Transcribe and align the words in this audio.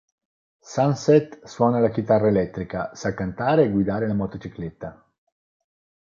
Sunset 0.69 1.43
suona 1.45 1.77
la 1.83 1.91
chitarra 1.91 2.27
elettrica, 2.27 2.89
sa 2.95 3.13
cantare 3.13 3.65
e 3.65 3.69
guidare 3.69 4.07
la 4.07 4.15
motocicletta. 4.15 5.05